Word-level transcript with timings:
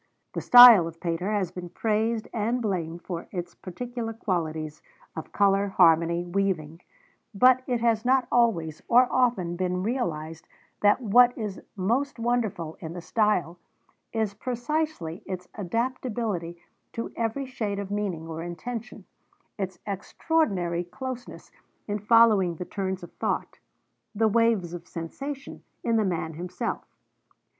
The 0.33 0.41
style 0.41 0.87
of 0.87 0.99
Pater 0.99 1.31
has 1.31 1.51
been 1.51 1.69
praised 1.69 2.27
and 2.33 2.59
blamed 2.59 3.03
for 3.03 3.27
its 3.31 3.53
particular 3.53 4.13
qualities 4.13 4.81
of 5.15 5.31
colour, 5.31 5.67
harmony, 5.67 6.23
weaving; 6.25 6.81
but 7.35 7.61
it 7.67 7.81
has 7.81 8.03
not 8.03 8.27
always, 8.31 8.81
or 8.87 9.07
often, 9.11 9.55
been 9.55 9.83
realised 9.83 10.47
that 10.79 11.01
what 11.01 11.37
is 11.37 11.61
most 11.75 12.17
wonderful 12.17 12.77
in 12.79 12.93
the 12.93 12.99
style 13.01 13.59
is 14.11 14.33
precisely 14.33 15.21
its 15.27 15.47
adaptability 15.53 16.57
to 16.93 17.13
every 17.15 17.45
shade 17.45 17.77
of 17.77 17.91
meaning 17.91 18.27
or 18.27 18.41
intention, 18.41 19.05
its 19.59 19.77
extraordinary 19.85 20.83
closeness 20.83 21.51
in 21.87 21.99
following 21.99 22.55
the 22.55 22.65
turns 22.65 23.03
of 23.03 23.11
thought, 23.19 23.59
the 24.15 24.27
waves 24.27 24.73
of 24.73 24.87
sensation, 24.87 25.61
in 25.83 25.97
the 25.97 26.03
man 26.05 26.33
himself. 26.33 26.87